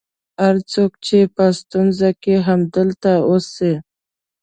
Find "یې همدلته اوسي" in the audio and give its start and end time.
2.37-3.73